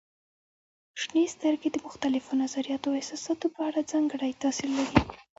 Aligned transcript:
شنې 1.01 1.23
سترګې 1.35 1.69
د 1.71 1.77
مختلفو 1.85 2.31
نظریاتو 2.43 2.87
او 2.89 2.97
احساساتو 2.99 3.45
په 3.55 3.61
اړه 3.69 3.89
ځانګړی 3.91 4.31
تاثير 4.43 4.69
لري. 4.77 4.97